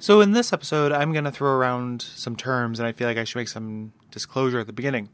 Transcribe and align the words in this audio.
So, 0.00 0.22
in 0.22 0.32
this 0.32 0.50
episode, 0.50 0.92
I'm 0.92 1.12
going 1.12 1.26
to 1.26 1.30
throw 1.30 1.50
around 1.50 2.00
some 2.00 2.34
terms, 2.34 2.78
and 2.78 2.88
I 2.88 2.92
feel 2.92 3.06
like 3.06 3.18
I 3.18 3.24
should 3.24 3.36
make 3.36 3.48
some 3.48 3.92
disclosure 4.10 4.58
at 4.58 4.66
the 4.66 4.72
beginning. 4.72 5.10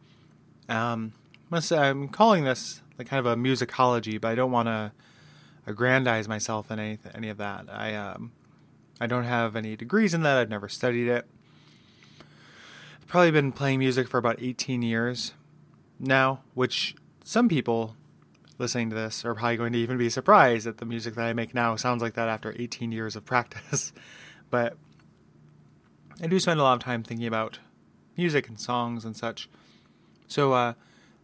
Um, 0.69 1.13
I'm 1.51 2.07
calling 2.07 2.45
this 2.45 2.83
like 2.97 3.09
kind 3.09 3.19
of 3.19 3.27
a 3.27 3.35
musicology, 3.35 4.21
but 4.21 4.29
I 4.29 4.37
don't 4.37 4.53
want 4.53 4.69
to 4.69 4.93
aggrandize 5.67 6.29
myself 6.29 6.71
in 6.71 6.79
any, 6.79 6.99
any 7.17 7.31
of 7.31 7.39
that. 7.39 7.65
I 7.69 7.97
um, 7.97 8.31
I 9.01 9.09
don't 9.09 9.25
have 9.25 9.57
any 9.57 9.75
degrees 9.75 10.15
in 10.15 10.23
that. 10.23 10.37
I've 10.37 10.49
never 10.49 10.69
studied 10.69 11.09
it. 11.09 11.27
I've 13.01 13.09
probably 13.09 13.33
been 13.33 13.51
playing 13.51 13.81
music 13.81 14.07
for 14.07 14.19
about 14.19 14.41
18 14.41 14.83
years 14.83 15.33
now, 15.99 16.43
which 16.55 16.95
some 17.25 17.49
people 17.49 17.97
listening 18.57 18.91
to 18.91 18.95
this 18.95 19.25
are 19.25 19.35
probably 19.35 19.57
going 19.57 19.73
to 19.73 19.81
even 19.81 19.99
be 19.99 20.11
surprised 20.11 20.65
that 20.65 20.79
the 20.79 20.87
music 20.87 21.17
that 21.17 21.25
I 21.27 21.33
make 21.33 21.55
now 21.55 21.75
sounds 21.75 22.03
like 22.03 22.15
that 22.15 22.29
after 22.29 22.55
18 22.57 22.93
years 22.93 23.17
of 23.17 23.25
practice. 23.25 23.93
but 24.51 24.77
I 26.23 26.27
do 26.27 26.39
spend 26.41 26.61
a 26.61 26.63
lot 26.63 26.75
of 26.75 26.81
time 26.81 27.03
thinking 27.03 27.27
about 27.27 27.59
music 28.17 28.49
and 28.49 28.59
songs 28.59 29.05
and 29.05 29.17
such. 29.17 29.49
So 30.27 30.53
uh, 30.53 30.75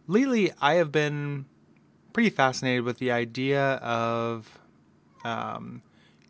lately, 0.07 0.51
I 0.61 0.75
have 0.75 0.91
been 0.91 1.45
pretty 2.13 2.29
fascinated 2.29 2.83
with 2.83 2.99
the 2.99 3.11
idea 3.11 3.75
of 3.75 4.59
um, 5.23 5.81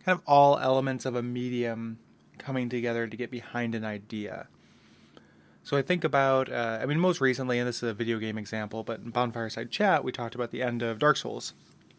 kind 0.06 0.18
of 0.18 0.22
all 0.26 0.58
elements 0.58 1.06
of 1.06 1.16
a 1.16 1.22
medium 1.22 2.00
coming 2.38 2.70
together 2.70 3.08
to 3.08 3.18
get 3.18 3.30
behind 3.32 3.76
an 3.76 3.84
idea. 3.84 4.48
So 5.64 5.78
I 5.78 5.82
think 5.82 6.04
about, 6.04 6.52
uh, 6.52 6.80
I 6.82 6.86
mean, 6.86 7.00
most 7.00 7.22
recently, 7.22 7.58
and 7.58 7.68
this 7.68 7.78
is 7.78 7.84
a 7.84 7.94
video 7.94 8.20
game 8.20 8.38
example, 8.38 8.84
but 8.84 9.00
in 9.00 9.12
Bonfireside 9.14 9.72
Chat, 9.72 10.04
we 10.04 10.12
talked 10.12 10.36
about 10.36 10.52
the 10.52 10.62
end 10.62 10.82
of 10.82 11.00
Dark 11.00 11.16
Souls. 11.16 11.54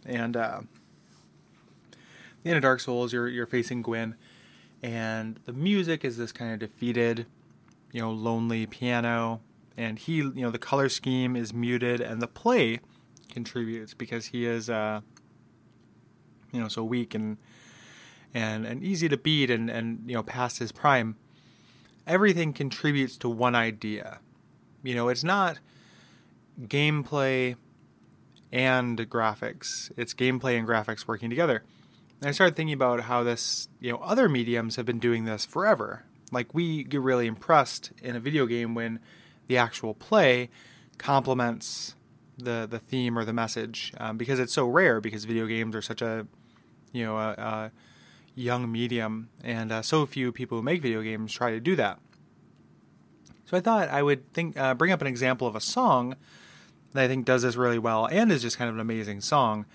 And 0.04 0.36
uh, 0.36 0.60
the 2.42 2.50
end 2.50 2.56
of 2.56 2.62
Dark 2.62 2.80
Souls, 2.80 3.12
you're, 3.14 3.28
you're 3.28 3.46
facing 3.46 3.80
Gwyn, 3.80 4.16
and 4.84 5.40
the 5.46 5.52
music 5.54 6.04
is 6.04 6.18
this 6.18 6.30
kind 6.30 6.52
of 6.52 6.58
defeated, 6.58 7.24
you 7.90 8.02
know, 8.02 8.10
lonely 8.10 8.66
piano, 8.66 9.40
and 9.78 9.98
he, 9.98 10.16
you 10.16 10.34
know, 10.34 10.50
the 10.50 10.58
color 10.58 10.90
scheme 10.90 11.34
is 11.36 11.54
muted, 11.54 12.02
and 12.02 12.20
the 12.20 12.26
play 12.26 12.80
contributes 13.30 13.94
because 13.94 14.26
he 14.26 14.44
is, 14.44 14.68
uh, 14.68 15.00
you 16.52 16.60
know, 16.60 16.68
so 16.68 16.84
weak 16.84 17.14
and 17.14 17.38
and 18.34 18.66
and 18.66 18.84
easy 18.84 19.08
to 19.08 19.16
beat, 19.16 19.50
and 19.50 19.70
and 19.70 20.04
you 20.06 20.14
know, 20.16 20.22
past 20.22 20.58
his 20.58 20.70
prime. 20.70 21.16
Everything 22.06 22.52
contributes 22.52 23.16
to 23.16 23.28
one 23.30 23.54
idea. 23.54 24.18
You 24.82 24.94
know, 24.94 25.08
it's 25.08 25.24
not 25.24 25.60
gameplay 26.60 27.56
and 28.52 28.98
graphics. 29.08 29.90
It's 29.96 30.12
gameplay 30.12 30.58
and 30.58 30.68
graphics 30.68 31.08
working 31.08 31.30
together. 31.30 31.62
And 32.24 32.30
I 32.30 32.32
started 32.32 32.56
thinking 32.56 32.72
about 32.72 33.00
how 33.00 33.22
this, 33.22 33.68
you 33.80 33.92
know, 33.92 33.98
other 33.98 34.30
mediums 34.30 34.76
have 34.76 34.86
been 34.86 34.98
doing 34.98 35.26
this 35.26 35.44
forever. 35.44 36.04
Like 36.32 36.54
we 36.54 36.82
get 36.82 37.02
really 37.02 37.26
impressed 37.26 37.92
in 38.02 38.16
a 38.16 38.20
video 38.20 38.46
game 38.46 38.74
when 38.74 38.98
the 39.46 39.58
actual 39.58 39.92
play 39.92 40.48
complements 40.96 41.96
the 42.38 42.66
the 42.68 42.78
theme 42.78 43.18
or 43.18 43.26
the 43.26 43.34
message 43.34 43.92
um, 43.98 44.16
because 44.16 44.38
it's 44.38 44.54
so 44.54 44.66
rare 44.66 45.02
because 45.02 45.26
video 45.26 45.44
games 45.44 45.76
are 45.76 45.82
such 45.82 46.00
a 46.00 46.26
you 46.92 47.04
know 47.04 47.18
a, 47.18 47.32
a 47.32 47.72
young 48.34 48.72
medium 48.72 49.28
and 49.42 49.70
uh, 49.70 49.82
so 49.82 50.06
few 50.06 50.32
people 50.32 50.56
who 50.56 50.62
make 50.62 50.80
video 50.80 51.02
games 51.02 51.30
try 51.30 51.50
to 51.50 51.60
do 51.60 51.76
that. 51.76 52.00
So 53.44 53.58
I 53.58 53.60
thought 53.60 53.90
I 53.90 54.02
would 54.02 54.32
think 54.32 54.56
uh, 54.56 54.72
bring 54.72 54.92
up 54.92 55.02
an 55.02 55.06
example 55.06 55.46
of 55.46 55.54
a 55.54 55.60
song 55.60 56.16
that 56.94 57.04
I 57.04 57.06
think 57.06 57.26
does 57.26 57.42
this 57.42 57.54
really 57.54 57.78
well 57.78 58.06
and 58.06 58.32
is 58.32 58.40
just 58.40 58.56
kind 58.56 58.70
of 58.70 58.76
an 58.76 58.80
amazing 58.80 59.20
song 59.20 59.66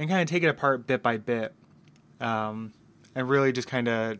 and 0.00 0.10
kind 0.10 0.20
of 0.20 0.26
take 0.26 0.42
it 0.42 0.48
apart 0.48 0.88
bit 0.88 1.00
by 1.00 1.16
bit 1.16 1.54
um, 2.22 2.72
and 3.14 3.28
really 3.28 3.52
just 3.52 3.68
kind 3.68 3.88
of 3.88 4.18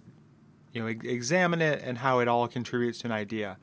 you 0.73 0.83
know 0.83 0.89
examine 0.89 1.63
it 1.63 1.83
and 1.83 1.99
how 1.99 2.19
it 2.19 2.29
all 2.29 2.49
contributes 2.49 2.99
to 2.99 3.07
an 3.07 3.13
idea. 3.13 3.57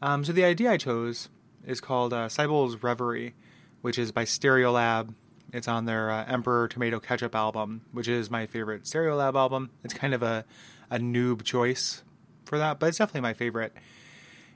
Um, 0.00 0.24
so 0.24 0.32
the 0.32 0.44
idea 0.44 0.70
I 0.70 0.76
chose 0.76 1.28
is 1.66 1.80
called 1.80 2.12
uh, 2.12 2.28
Cybele's 2.28 2.82
Reverie, 2.82 3.34
which 3.80 3.98
is 3.98 4.12
by 4.12 4.24
Stereolab. 4.24 5.14
It's 5.52 5.68
on 5.68 5.84
their 5.84 6.10
uh, 6.10 6.24
Emperor 6.26 6.66
Tomato 6.68 6.98
Ketchup 6.98 7.34
album, 7.34 7.82
which 7.92 8.08
is 8.08 8.30
my 8.30 8.46
favorite 8.46 8.84
Stereolab 8.84 9.34
album. 9.34 9.70
It's 9.84 9.94
kind 9.94 10.14
of 10.14 10.22
a, 10.22 10.44
a 10.90 10.98
noob 10.98 11.42
choice 11.42 12.02
for 12.44 12.58
that, 12.58 12.80
but 12.80 12.86
it's 12.86 12.98
definitely 12.98 13.20
my 13.20 13.34
favorite. 13.34 13.74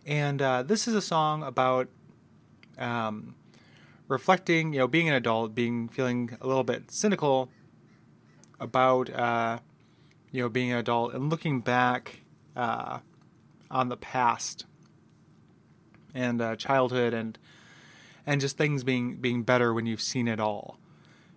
And 0.04 0.40
uh, 0.40 0.62
this 0.62 0.88
is 0.88 0.94
a 0.94 1.02
song 1.02 1.42
about 1.42 1.88
um, 2.78 3.34
reflecting, 4.08 4.72
you 4.72 4.80
know, 4.80 4.88
being 4.88 5.08
an 5.08 5.14
adult, 5.14 5.54
being 5.54 5.88
feeling 5.88 6.36
a 6.40 6.46
little 6.46 6.64
bit 6.64 6.90
cynical 6.90 7.50
about 8.60 9.10
uh, 9.10 9.58
you 10.30 10.42
know 10.42 10.48
being 10.48 10.72
an 10.72 10.78
adult 10.78 11.14
and 11.14 11.30
looking 11.30 11.60
back 11.60 12.20
uh, 12.54 12.98
on 13.70 13.88
the 13.88 13.96
past 13.96 14.66
and 16.14 16.40
uh, 16.40 16.56
childhood 16.56 17.14
and 17.14 17.38
and 18.26 18.40
just 18.40 18.56
things 18.56 18.82
being 18.84 19.16
being 19.16 19.42
better 19.42 19.72
when 19.72 19.86
you've 19.86 20.00
seen 20.00 20.28
it 20.28 20.40
all. 20.40 20.78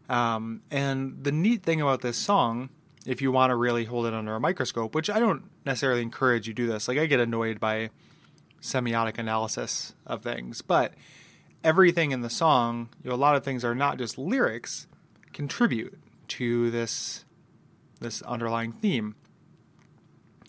Um, 0.09 0.61
and 0.71 1.23
the 1.23 1.31
neat 1.31 1.61
thing 1.61 1.81
about 1.81 2.01
this 2.01 2.17
song, 2.17 2.69
if 3.05 3.21
you 3.21 3.31
want 3.31 3.51
to 3.51 3.55
really 3.55 3.85
hold 3.85 4.07
it 4.07 4.13
under 4.13 4.35
a 4.35 4.39
microscope, 4.39 4.95
which 4.95 5.09
I 5.09 5.19
don't 5.19 5.43
necessarily 5.65 6.01
encourage 6.01 6.47
you 6.47 6.53
do 6.53 6.65
this. 6.65 6.87
Like 6.87 6.97
I 6.97 7.05
get 7.05 7.19
annoyed 7.19 7.59
by 7.59 7.91
semiotic 8.59 9.19
analysis 9.19 9.93
of 10.07 10.23
things, 10.23 10.63
but 10.63 10.93
everything 11.63 12.11
in 12.11 12.21
the 12.21 12.29
song, 12.29 12.89
you 13.03 13.09
know, 13.09 13.15
a 13.15 13.17
lot 13.17 13.35
of 13.35 13.43
things 13.43 13.63
are 13.63 13.75
not 13.75 13.99
just 13.99 14.17
lyrics, 14.17 14.87
contribute 15.31 15.99
to 16.29 16.71
this 16.71 17.25
this 17.99 18.21
underlying 18.21 18.71
theme. 18.71 19.15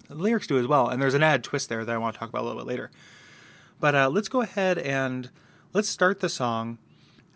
The 0.09 0.15
lyrics 0.15 0.47
do 0.47 0.59
as 0.59 0.67
well, 0.67 0.89
and 0.89 1.01
there's 1.01 1.15
an 1.15 1.23
added 1.23 1.45
twist 1.45 1.69
there 1.69 1.85
that 1.85 1.95
I 1.95 1.99
want 1.99 2.15
to 2.15 2.19
talk 2.19 2.29
about 2.29 2.43
a 2.43 2.47
little 2.47 2.61
bit 2.61 2.69
later. 2.69 2.91
But 3.79 3.95
uh, 3.95 4.11
let's 4.11 4.29
go 4.29 4.41
ahead 4.43 4.79
and 4.79 5.31
let's 5.73 5.89
start 5.89 6.21
the 6.21 6.29
song. 6.29 6.79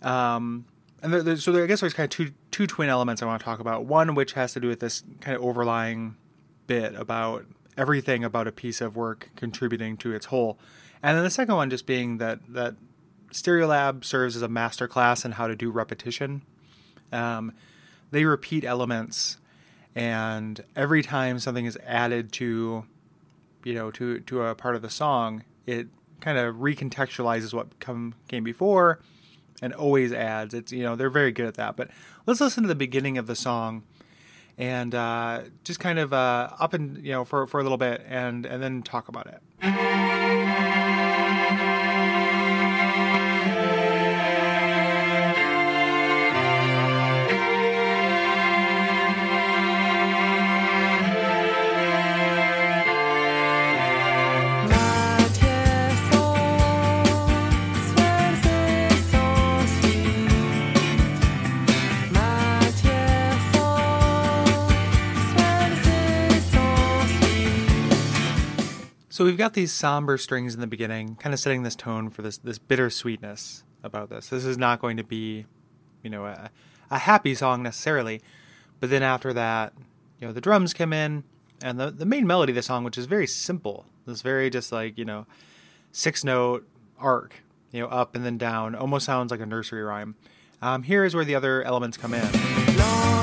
Um, 0.03 0.66
and 1.03 1.12
there, 1.12 1.37
so 1.37 1.53
there, 1.53 1.65
I 1.65 1.66
guess 1.66 1.81
there's 1.81 1.94
kind 1.94 2.04
of 2.04 2.10
two 2.10 2.33
two 2.50 2.66
twin 2.66 2.88
elements 2.88 3.22
I 3.22 3.27
want 3.27 3.41
to 3.41 3.44
talk 3.44 3.60
about. 3.60 3.84
One 3.84 4.15
which 4.15 4.33
has 4.33 4.53
to 4.54 4.60
do 4.60 4.69
with 4.69 4.81
this 4.81 5.03
kind 5.21 5.37
of 5.37 5.43
overlying 5.43 6.16
bit 6.66 6.94
about 6.94 7.47
everything 7.77 8.25
about 8.25 8.47
a 8.47 8.53
piece 8.53 8.81
of 8.81 8.97
work 8.97 9.31
contributing 9.37 9.97
to 9.99 10.12
its 10.12 10.27
whole, 10.27 10.59
and 11.03 11.16
then 11.16 11.25
the 11.25 11.31
second 11.31 11.54
one 11.54 11.71
just 11.71 11.87
being 11.87 12.19
that 12.19 12.41
that 12.49 12.77
Stereolab 13.31 14.04
serves 14.04 14.37
as 14.37 14.43
a 14.43 14.49
master 14.49 14.87
class 14.87 15.25
in 15.25 15.33
how 15.33 15.47
to 15.47 15.56
do 15.56 15.71
repetition. 15.71 16.43
Um, 17.12 17.53
they 18.15 18.25
repeat 18.25 18.65
elements 18.65 19.39
and 19.95 20.65
every 20.75 21.03
time 21.03 21.39
something 21.39 21.67
is 21.67 21.79
added 21.87 22.33
to 22.33 22.85
you 23.65 23.75
know 23.75 23.91
to 23.91 24.21
to 24.21 24.43
a 24.43 24.55
part 24.55 24.77
of 24.77 24.83
the 24.83 24.91
song 24.91 25.45
it 25.67 25.89
kind 26.21 26.39
of 26.39 26.57
recontextualizes 26.57 27.53
what 27.53 27.79
come 27.81 28.15
came 28.29 28.43
before 28.43 28.99
and 29.63 29.73
always 29.73 30.13
adds. 30.13 30.55
It's 30.55 30.73
you 30.73 30.83
know 30.83 30.97
they're 30.97 31.11
very 31.11 31.33
good 31.33 31.47
at 31.47 31.55
that. 31.55 31.77
But 31.77 31.91
let's 32.27 32.41
listen 32.41 32.63
to 32.65 32.69
the 32.69 32.75
beginning 32.75 33.19
of 33.19 33.27
the 33.27 33.37
song 33.37 33.83
and 34.59 34.95
uh, 34.95 35.43
just 35.65 35.81
kind 35.81 35.99
of 35.99 36.13
uh, 36.13 36.51
up 36.59 36.75
and 36.75 37.05
you 37.05 37.13
know 37.13 37.25
for, 37.25 37.47
for 37.47 37.60
a 37.60 37.63
little 37.63 37.78
bit 37.78 38.05
and 38.09 38.47
and 38.47 38.63
then 38.63 38.83
talk 38.83 39.09
about 39.09 39.27
it 39.27 39.41
So 69.15 69.25
we've 69.25 69.39
got 69.39 69.53
these 69.53 69.71
somber 69.71 70.19
strings 70.19 70.55
in 70.55 70.61
the 70.61 70.66
beginning, 70.66 71.15
kind 71.15 71.33
of 71.33 71.39
setting 71.39 71.63
this 71.63 71.77
tone 71.77 72.11
for 72.11 72.22
this 72.22 72.39
this 72.39 72.59
bittersweetness 72.59 73.63
about 73.84 74.11
this. 74.11 74.27
This 74.27 74.45
is 74.45 74.59
not 74.59 74.81
going 74.81 74.97
to 74.97 75.05
be, 75.05 75.47
you 76.03 76.11
know, 76.11 76.27
a, 76.27 76.51
a 76.91 76.99
happy 76.99 77.37
song 77.37 77.63
necessarily, 77.63 78.21
but 78.81 78.91
then 78.91 79.05
after 79.05 79.33
that, 79.33 79.72
you 80.19 80.27
know, 80.27 80.33
the 80.33 80.41
drums 80.41 80.75
come 80.75 80.93
in 80.93 81.22
and 81.63 81.78
the 81.78 81.93
the 81.93 82.05
main 82.05 82.27
melody 82.27 82.51
of 82.51 82.57
the 82.57 82.63
song, 82.63 82.83
which 82.83 82.99
is 82.99 83.07
very 83.07 83.28
simple, 83.28 83.87
this 84.05 84.21
very 84.21 84.51
just 84.51 84.72
like 84.72 84.99
you 84.99 85.05
know, 85.05 85.27
six 85.93 86.25
note 86.25 86.67
arc, 86.99 87.37
you 87.71 87.83
know, 87.83 87.87
up 87.87 88.17
and 88.17 88.25
then 88.25 88.37
down, 88.37 88.75
almost 88.75 89.07
sounds 89.07 89.31
like 89.31 89.39
a 89.39 89.47
nursery 89.47 89.84
rhyme. 89.84 90.17
Um, 90.60 90.83
here 90.83 91.05
is 91.05 91.15
where 91.15 91.25
the 91.25 91.37
other 91.37 91.63
elements 91.63 91.97
come 91.97 92.15
in. 92.15 93.14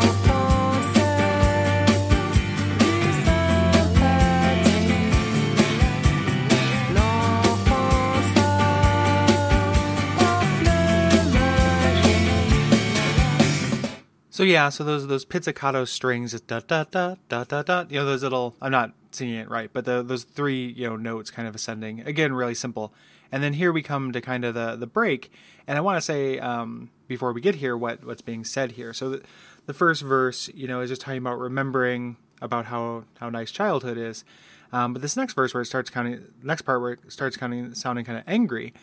So 14.41 14.45
yeah, 14.45 14.69
so 14.69 14.83
those 14.83 15.05
those 15.05 15.23
pizzicato 15.23 15.85
strings, 15.85 16.31
da 16.41 16.61
da 16.61 16.83
da 16.89 17.13
da 17.29 17.43
da 17.43 17.61
da. 17.61 17.85
You 17.87 17.99
know 17.99 18.05
those 18.05 18.23
little. 18.23 18.55
I'm 18.59 18.71
not 18.71 18.91
singing 19.11 19.35
it 19.35 19.47
right, 19.47 19.69
but 19.71 19.85
the, 19.85 20.01
those 20.01 20.23
three 20.23 20.65
you 20.65 20.89
know 20.89 20.95
notes 20.95 21.29
kind 21.29 21.47
of 21.47 21.53
ascending. 21.53 21.99
Again, 22.07 22.33
really 22.33 22.55
simple. 22.55 22.91
And 23.31 23.43
then 23.43 23.53
here 23.53 23.71
we 23.71 23.83
come 23.83 24.11
to 24.13 24.19
kind 24.19 24.43
of 24.43 24.55
the 24.55 24.75
the 24.75 24.87
break, 24.87 25.31
and 25.67 25.77
I 25.77 25.81
want 25.81 25.97
to 25.97 26.01
say 26.01 26.39
um, 26.39 26.89
before 27.07 27.33
we 27.33 27.39
get 27.41 27.53
here 27.53 27.77
what 27.77 28.03
what's 28.03 28.23
being 28.23 28.43
said 28.43 28.71
here. 28.71 28.93
So 28.93 29.11
the, 29.11 29.21
the 29.67 29.75
first 29.75 30.01
verse, 30.01 30.49
you 30.55 30.67
know, 30.67 30.81
is 30.81 30.89
just 30.89 31.01
talking 31.01 31.19
about 31.19 31.37
remembering 31.37 32.17
about 32.41 32.65
how 32.65 33.03
how 33.19 33.29
nice 33.29 33.51
childhood 33.51 33.99
is. 33.99 34.25
Um, 34.73 34.93
but 34.93 35.03
this 35.03 35.15
next 35.15 35.35
verse 35.35 35.53
where 35.53 35.61
it 35.61 35.67
starts 35.67 35.91
counting, 35.91 36.19
next 36.41 36.63
part 36.63 36.81
where 36.81 36.93
it 36.93 37.11
starts 37.11 37.37
counting, 37.37 37.75
sounding 37.75 38.05
kind 38.05 38.17
of 38.17 38.23
angry. 38.25 38.73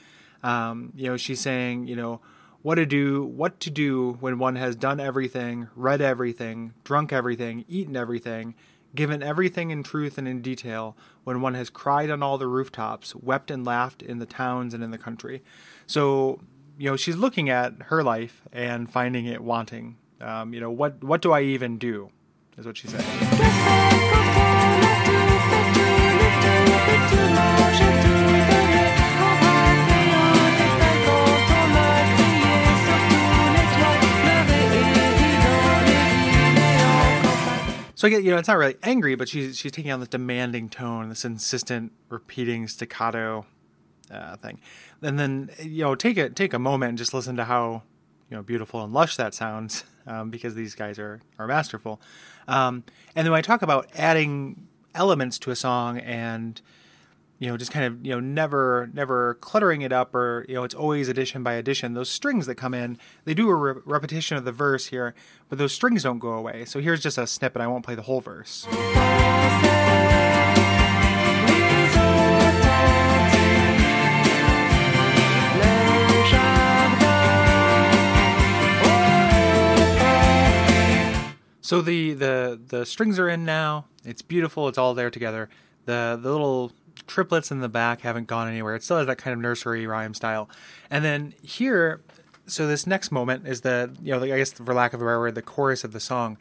Um, 0.44 0.93
you 0.94 1.08
know, 1.08 1.16
she's 1.16 1.40
saying, 1.40 1.88
you 1.88 1.96
know 1.96 2.20
what 2.62 2.75
to 2.76 2.87
do 2.87 3.25
what 3.25 3.60
to 3.60 3.70
do 3.70 4.16
when 4.20 4.38
one 4.38 4.56
has 4.56 4.75
done 4.76 5.00
everything 5.00 5.69
read 5.76 6.00
everything 6.00 6.72
drunk 6.84 7.12
everything 7.12 7.64
eaten 7.69 7.96
everything 7.96 8.55
given 8.94 9.22
everything 9.22 9.70
in 9.70 9.82
truth 9.82 10.19
and 10.19 10.26
in 10.26 10.40
detail 10.40 10.96
when 11.25 11.40
one 11.40 11.55
has 11.55 11.70
cried 11.70 12.10
on 12.10 12.22
all 12.22 12.38
the 12.38 12.46
rooftops 12.46 13.14
wept 13.14 13.50
and 13.50 13.64
laughed 13.64 14.02
in 14.02 14.19
the 14.19 14.26
towns 14.26 14.75
and 14.75 14.82
in 14.82 14.90
the 14.90 14.99
country 14.99 15.43
so 15.87 16.40
you 16.78 16.90
know 16.90 16.96
she's 16.96 17.16
looking 17.16 17.49
at 17.49 17.75
her 17.84 18.02
life 18.02 18.43
and 18.52 18.90
finding 18.90 19.26
it 19.26 19.43
wanting 19.43 19.96
um, 20.20 20.52
you 20.52 20.61
know 20.61 20.70
what 20.70 21.02
what 21.04 21.22
do 21.22 21.32
i 21.32 21.43
even 21.43 21.78
do 21.78 22.11
is 22.56 22.66
what 22.66 22.76
she 22.76 22.88
said 22.88 23.04
So 37.98 38.06
I 38.06 38.10
get, 38.12 38.22
you 38.22 38.30
know, 38.30 38.36
it's 38.36 38.46
not 38.46 38.58
really 38.58 38.76
angry, 38.84 39.16
but 39.16 39.28
she's 39.28 39.58
she's 39.58 39.72
taking 39.72 39.90
on 39.90 39.98
this 39.98 40.08
demanding 40.08 40.68
tone, 40.68 41.08
this 41.08 41.24
insistent, 41.24 41.90
repeating 42.08 42.68
staccato 42.68 43.44
uh, 44.08 44.36
thing. 44.36 44.60
And 45.02 45.18
then, 45.18 45.50
you 45.60 45.82
know, 45.82 45.96
take 45.96 46.16
a 46.16 46.30
take 46.30 46.54
a 46.54 46.60
moment 46.60 46.90
and 46.90 46.98
just 46.98 47.12
listen 47.12 47.36
to 47.38 47.44
how 47.44 47.82
you 48.30 48.36
know 48.36 48.44
beautiful 48.44 48.84
and 48.84 48.92
lush 48.92 49.16
that 49.16 49.34
sounds, 49.34 49.82
um, 50.06 50.30
because 50.30 50.54
these 50.54 50.76
guys 50.76 51.00
are 51.00 51.20
are 51.40 51.48
masterful. 51.48 52.00
Um, 52.46 52.84
and 53.16 53.26
then 53.26 53.32
when 53.32 53.38
I 53.38 53.42
talk 53.42 53.62
about 53.62 53.88
adding 53.96 54.68
elements 54.94 55.36
to 55.40 55.50
a 55.50 55.56
song 55.56 55.98
and 55.98 56.62
you 57.38 57.49
know, 57.49 57.56
just 57.56 57.70
kind 57.70 57.87
of, 57.87 58.05
you 58.05 58.12
know, 58.12 58.20
never, 58.20 58.90
never 58.93 59.35
cluttering 59.35 59.82
it 59.82 59.93
up 59.93 60.14
or, 60.14 60.44
you 60.49 60.55
know, 60.55 60.64
it's 60.64 60.75
always 60.75 61.08
addition 61.08 61.43
by 61.43 61.52
addition. 61.55 61.94
Those 61.94 62.11
strings 62.11 62.46
that 62.46 62.56
come 62.56 62.75
in, 62.75 62.99
they 63.25 63.35
do 63.35 63.49
a 63.49 63.55
re- 63.55 63.81
repetition 63.85 64.37
of 64.37 64.44
the 64.44 64.52
verse 64.52 64.87
here, 64.87 65.14
but 65.49 65.58
those 65.58 65.73
strings 65.73 66.02
don't 66.02 66.19
go 66.19 66.32
away. 66.32 66.64
So 66.64 66.81
here's 66.81 67.00
just 67.00 67.17
a 67.17 67.26
snippet. 67.26 67.62
I 67.62 67.69
won't 67.69 67.85
play 67.85 67.94
the 67.94 68.02
whole 68.02 68.20
verse. 68.20 68.67
So 81.61 81.82
the, 81.82 82.14
the 82.14 82.58
the 82.67 82.87
strings 82.87 83.19
are 83.19 83.29
in 83.29 83.44
now. 83.44 83.85
It's 84.02 84.23
beautiful. 84.23 84.69
It's 84.69 84.79
all 84.79 84.94
there 84.94 85.11
together. 85.11 85.50
The 85.85 86.19
the 86.19 86.32
little 86.32 86.73
triplets 87.06 87.50
in 87.50 87.60
the 87.60 87.68
back 87.68 88.02
haven't 88.02 88.26
gone 88.26 88.48
anywhere. 88.48 88.74
It 88.74 88.82
still 88.82 88.98
has 88.98 89.06
that 89.06 89.18
kind 89.18 89.32
of 89.32 89.40
nursery 89.40 89.86
rhyme 89.86 90.14
style. 90.14 90.48
And 90.90 91.04
then 91.04 91.34
here, 91.42 92.02
so 92.46 92.66
this 92.66 92.86
next 92.86 93.12
moment 93.12 93.46
is 93.46 93.60
the, 93.60 93.94
you 94.02 94.12
know, 94.14 94.22
I 94.22 94.38
guess 94.38 94.52
for 94.52 94.74
lack 94.74 94.92
of 94.92 95.00
a 95.00 95.04
better 95.04 95.18
word, 95.18 95.34
the 95.34 95.42
chorus 95.42 95.84
of 95.84 95.92
the 95.92 96.00
song. 96.00 96.38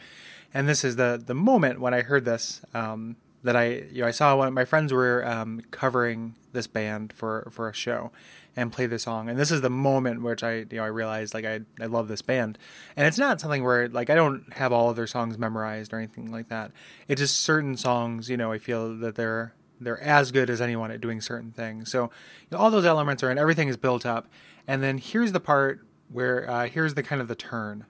And 0.54 0.68
this 0.68 0.84
is 0.84 0.96
the 0.96 1.22
the 1.24 1.36
moment 1.36 1.80
when 1.80 1.94
I 1.94 2.02
heard 2.02 2.26
this 2.26 2.62
um, 2.74 3.18
that 3.44 3.56
I, 3.56 3.68
you 3.92 4.02
know, 4.02 4.08
I 4.08 4.12
saw 4.12 4.36
one 4.36 4.48
of 4.48 4.54
my 4.54 4.66
friends 4.66 4.94
were 4.94 5.26
um, 5.28 5.62
covering 5.72 6.36
this 6.54 6.68
band 6.68 7.14
for 7.14 7.50
for 7.52 7.70
a 7.70 7.74
show 7.74 8.12
and 8.58 8.72
play 8.72 8.88
the 8.88 8.98
song. 8.98 9.30
And 9.30 9.38
this 9.38 9.52
is 9.52 9.62
the 9.62 9.70
moment 9.70 10.24
which 10.24 10.44
I, 10.44 10.56
you 10.56 10.68
know, 10.72 10.84
I 10.84 10.88
realized 10.88 11.36
like 11.36 11.46
I, 11.46 11.62
I 11.80 11.86
love 11.86 12.08
this 12.08 12.24
band. 12.24 12.58
And 12.96 13.06
it's 13.06 13.20
not 13.20 13.40
something 13.40 13.64
where 13.64 13.88
like 13.88 14.10
I 14.10 14.16
don't 14.16 14.52
have 14.54 14.74
all 14.74 14.90
of 14.90 14.96
their 14.96 15.06
songs 15.06 15.38
memorized 15.38 15.94
or 15.94 15.98
anything 15.98 16.32
like 16.32 16.50
that. 16.50 16.72
It's 17.08 17.22
just 17.22 17.42
certain 17.42 17.78
songs, 17.78 18.30
you 18.30 18.36
know, 18.36 18.52
I 18.52 18.58
feel 18.58 18.98
that 18.98 19.14
they're 19.14 19.54
they're 19.80 20.02
as 20.02 20.32
good 20.32 20.50
as 20.50 20.62
anyone 20.62 20.92
at 20.92 21.02
doing 21.02 21.22
certain 21.22 21.52
things. 21.52 21.92
So 21.92 22.04
you 22.04 22.10
know, 22.52 22.58
all 22.58 22.72
those 22.72 22.86
elements 22.86 23.24
are 23.24 23.32
in. 23.32 23.38
Everything 23.38 23.68
is 23.68 23.78
built 23.78 24.06
up, 24.06 24.28
and 24.68 24.82
then 24.82 24.98
here's 24.98 25.32
the 25.32 25.40
part 25.40 25.86
where 26.10 26.50
uh, 26.50 26.68
here's 26.68 26.94
the 26.94 27.04
kind 27.04 27.22
of 27.22 27.28
the 27.28 27.36
turn. 27.36 27.86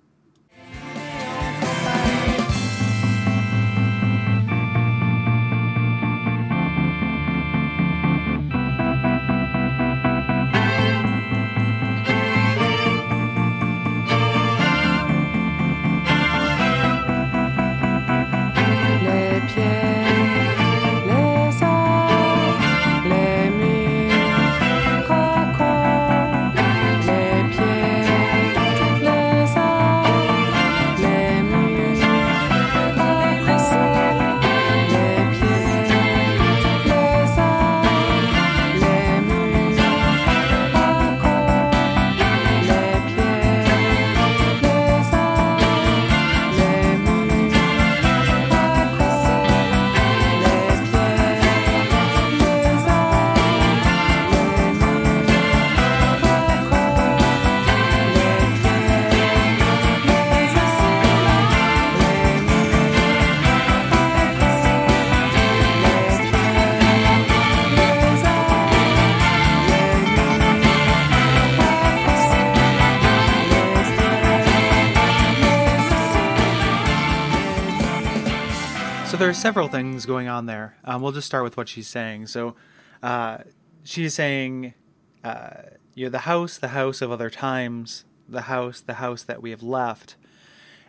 There 79.27 79.31
are 79.31 79.33
several 79.33 79.67
things 79.67 80.05
going 80.05 80.29
on 80.29 80.45
there. 80.45 80.77
Um, 80.85 81.01
we'll 81.01 81.11
just 81.11 81.27
start 81.27 81.43
with 81.43 81.57
what 81.57 81.67
she's 81.67 81.89
saying. 81.89 82.27
So, 82.27 82.55
uh, 83.03 83.39
she's 83.83 84.13
saying, 84.13 84.73
uh, 85.21 85.63
you 85.95 86.05
know, 86.05 86.09
the 86.09 86.19
house, 86.19 86.57
the 86.57 86.69
house 86.69 87.01
of 87.01 87.11
other 87.11 87.29
times, 87.29 88.05
the 88.29 88.43
house, 88.43 88.79
the 88.79 88.93
house 88.93 89.23
that 89.23 89.41
we 89.41 89.49
have 89.49 89.61
left, 89.61 90.15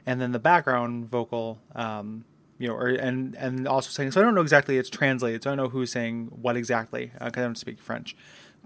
and 0.06 0.20
then 0.20 0.30
the 0.30 0.38
background 0.38 1.06
vocal, 1.06 1.58
um, 1.74 2.26
you 2.60 2.68
know, 2.68 2.74
or 2.74 2.86
and 2.86 3.34
and 3.34 3.66
also 3.66 3.90
saying. 3.90 4.12
So 4.12 4.20
I 4.20 4.24
don't 4.24 4.36
know 4.36 4.40
exactly. 4.40 4.78
It's 4.78 4.88
translated, 4.88 5.42
so 5.42 5.50
I 5.50 5.56
don't 5.56 5.64
know 5.64 5.70
who's 5.70 5.90
saying 5.90 6.28
what 6.30 6.56
exactly 6.56 7.06
because 7.06 7.36
uh, 7.36 7.40
I 7.40 7.42
don't 7.42 7.58
speak 7.58 7.80
French. 7.80 8.14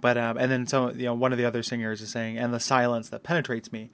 But 0.02 0.18
um, 0.18 0.36
and 0.36 0.52
then 0.52 0.66
some, 0.66 1.00
you 1.00 1.06
know, 1.06 1.14
one 1.14 1.32
of 1.32 1.38
the 1.38 1.46
other 1.46 1.62
singers 1.62 2.02
is 2.02 2.10
saying, 2.10 2.36
and 2.36 2.52
the 2.52 2.60
silence 2.60 3.08
that 3.08 3.22
penetrates 3.22 3.72
me. 3.72 3.90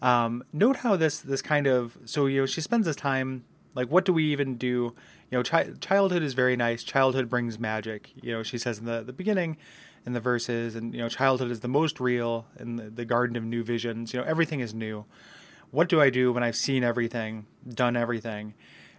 Um, 0.00 0.42
note 0.54 0.76
how 0.76 0.96
this 0.96 1.20
this 1.20 1.42
kind 1.42 1.66
of 1.66 1.98
so 2.06 2.24
you 2.24 2.40
know 2.40 2.46
she 2.46 2.62
spends 2.62 2.86
this 2.86 2.96
time 2.96 3.44
like 3.74 3.90
what 3.90 4.04
do 4.04 4.12
we 4.12 4.24
even 4.24 4.56
do 4.56 4.94
you 5.30 5.38
know, 5.38 5.42
chi- 5.42 5.70
childhood 5.80 6.22
is 6.22 6.34
very 6.34 6.56
nice. 6.56 6.82
Childhood 6.82 7.28
brings 7.28 7.58
magic. 7.58 8.12
You 8.22 8.32
know, 8.32 8.42
she 8.42 8.58
says 8.58 8.78
in 8.78 8.86
the, 8.86 9.02
the 9.02 9.12
beginning, 9.12 9.58
in 10.06 10.12
the 10.14 10.20
verses, 10.20 10.74
and 10.74 10.94
you 10.94 11.00
know, 11.00 11.08
childhood 11.08 11.50
is 11.50 11.60
the 11.60 11.68
most 11.68 12.00
real 12.00 12.46
in 12.58 12.76
the, 12.76 12.90
the 12.90 13.04
garden 13.04 13.36
of 13.36 13.44
new 13.44 13.62
visions. 13.62 14.12
You 14.12 14.20
know, 14.20 14.26
everything 14.26 14.60
is 14.60 14.72
new. 14.72 15.04
What 15.70 15.88
do 15.88 16.00
I 16.00 16.08
do 16.08 16.32
when 16.32 16.42
I've 16.42 16.56
seen 16.56 16.82
everything, 16.82 17.46
done 17.68 17.94
everything, 17.94 18.54